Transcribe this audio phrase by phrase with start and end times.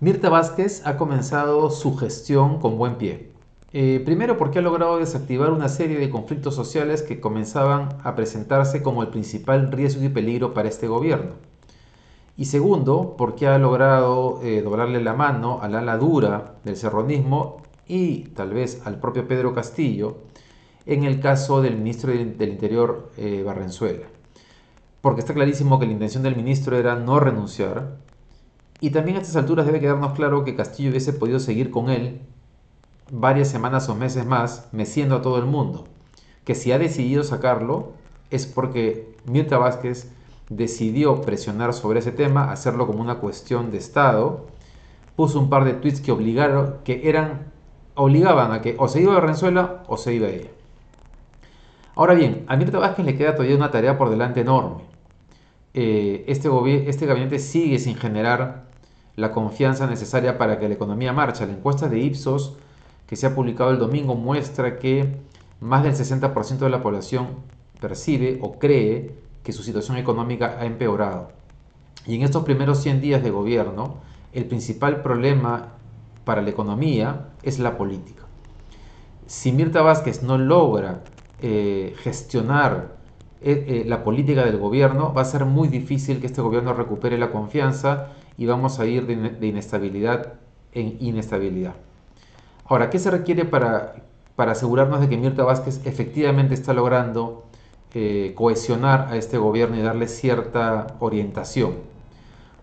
[0.00, 3.30] Mirta Vázquez ha comenzado su gestión con buen pie.
[3.72, 8.82] Eh, primero porque ha logrado desactivar una serie de conflictos sociales que comenzaban a presentarse
[8.82, 11.36] como el principal riesgo y peligro para este gobierno.
[12.36, 17.62] Y segundo porque ha logrado eh, doblarle la mano a la ala dura del serronismo
[17.88, 20.18] y tal vez al propio Pedro Castillo
[20.86, 24.06] en el caso del ministro del Interior eh, Barrenzuela.
[25.00, 27.98] Porque está clarísimo que la intención del ministro era no renunciar,
[28.80, 32.20] y también a estas alturas debe quedarnos claro que Castillo hubiese podido seguir con él
[33.10, 35.86] varias semanas o meses más, meciendo a todo el mundo.
[36.44, 37.92] Que si ha decidido sacarlo
[38.30, 40.10] es porque Mirta Vázquez
[40.50, 44.46] decidió presionar sobre ese tema, hacerlo como una cuestión de Estado,
[45.16, 47.52] puso un par de tweets que obligaron, que eran,
[47.94, 50.50] obligaban a que o se iba a Renzuela o se iba a ella.
[51.96, 54.82] Ahora bien, a Mirta Vázquez le queda todavía una tarea por delante enorme.
[55.72, 56.50] Eh, este,
[56.90, 58.66] este gabinete sigue sin generar
[59.16, 61.46] la confianza necesaria para que la economía marche.
[61.46, 62.58] La encuesta de Ipsos
[63.06, 65.16] que se ha publicado el domingo muestra que
[65.60, 67.28] más del 60% de la población
[67.80, 71.28] percibe o cree que su situación económica ha empeorado.
[72.06, 73.96] Y en estos primeros 100 días de gobierno,
[74.34, 75.72] el principal problema
[76.26, 78.24] para la economía es la política.
[79.26, 81.00] Si Mirta Vázquez no logra
[81.48, 82.96] eh, gestionar
[83.40, 87.18] eh, eh, la política del gobierno, va a ser muy difícil que este gobierno recupere
[87.18, 90.32] la confianza y vamos a ir de, inestabilidad
[90.72, 91.74] en inestabilidad.
[92.64, 93.94] Ahora, ¿qué se requiere para,
[94.34, 97.44] para asegurarnos de que Mirta Vázquez efectivamente está logrando
[98.34, 101.74] cohesionar a este gobierno y darle cierta orientación?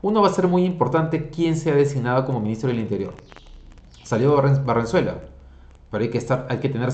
[0.02, 3.14] Uno va a ser muy importante quién se ha designado como ministro del Interior.
[4.04, 5.22] Salió Barrenzuela,
[5.94, 6.90] pero hay que, estar, hay que tener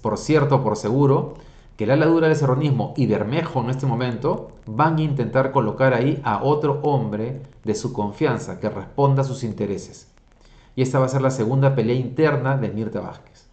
[0.00, 1.34] por cierto, por seguro,
[1.76, 6.22] que la ladura del serronismo y Bermejo en este momento van a intentar colocar ahí
[6.24, 10.10] a otro hombre de su confianza que responda a sus intereses.
[10.74, 13.46] Y esta va a ser la segunda pelea interna de Mirta Vázquez.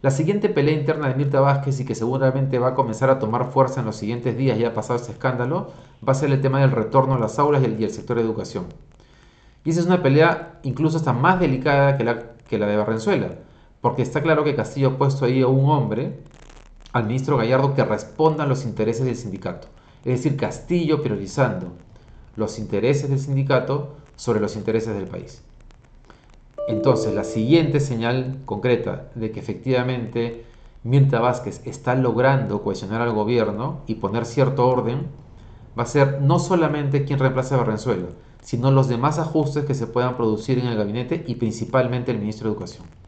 [0.00, 3.50] La siguiente pelea interna de Mirta Vázquez y que seguramente va a comenzar a tomar
[3.50, 5.70] fuerza en los siguientes días ya pasado este escándalo,
[6.08, 8.68] va a ser el tema del retorno a las aulas y el, sector de educación.
[9.66, 13.28] Y esa es una pelea incluso hasta más delicada que la, que la de Barrenzuela,
[13.82, 16.20] porque está claro que Castillo ha puesto ahí a un hombre
[16.92, 19.68] al ministro Gallardo que responda a los intereses del sindicato.
[20.04, 21.72] Es decir, Castillo priorizando
[22.36, 25.42] los intereses del sindicato sobre los intereses del país.
[26.68, 30.44] Entonces, la siguiente señal concreta de que efectivamente
[30.84, 35.08] Mirta Vázquez está logrando cohesionar al gobierno y poner cierto orden
[35.76, 38.08] va a ser no solamente quien reemplace a Barrenzuela,
[38.42, 42.48] sino los demás ajustes que se puedan producir en el gabinete y principalmente el ministro
[42.48, 43.01] de Educación.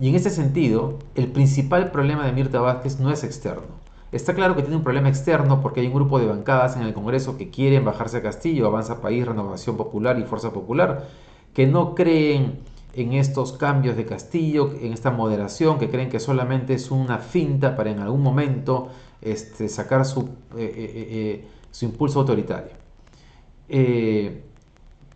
[0.00, 3.80] Y en ese sentido, el principal problema de Mirta Vázquez no es externo.
[4.12, 6.94] Está claro que tiene un problema externo porque hay un grupo de bancadas en el
[6.94, 11.06] Congreso que quieren bajarse a Castillo, Avanza País, Renovación Popular y Fuerza Popular,
[11.54, 12.60] que no creen
[12.94, 17.76] en estos cambios de Castillo, en esta moderación, que creen que solamente es una finta
[17.76, 18.88] para en algún momento
[19.20, 22.72] este, sacar su, eh, eh, eh, su impulso autoritario.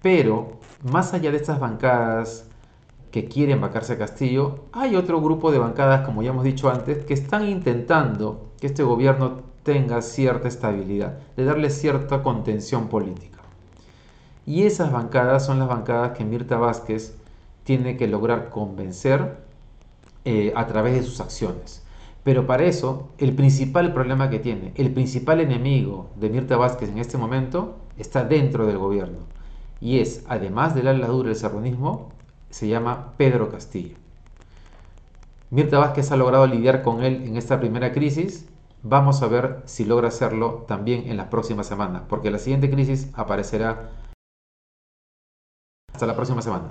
[0.03, 2.47] pero, más allá de estas bancadas
[3.15, 7.05] que quieren vacarse a Castillo, hay otro grupo de bancadas, como ya hemos dicho antes,
[7.05, 13.39] que están intentando que este gobierno tenga cierta estabilidad, de darle cierta contención política.
[14.45, 17.17] Y esas bancadas son las bancadas que Mirta Vázquez
[17.63, 19.37] tiene que lograr convencer
[20.25, 21.85] eh, a través de sus acciones.
[22.25, 26.99] Pero para eso, el principal problema que tiene, el principal enemigo de Mirta Vázquez en
[26.99, 29.19] este momento, está dentro del gobierno.
[29.81, 32.13] Y es, además del ala dura del serronismo,
[32.55, 33.97] se llama Pedro Castillo.
[35.51, 38.49] Mirta Vázquez ha logrado lidiar con él en esta primera crisis.
[38.85, 43.11] Vamos a ver si logra hacerlo también en las próximas semanas, porque la siguiente crisis
[43.15, 43.91] aparecerá
[45.93, 46.69] hasta la próxima semana.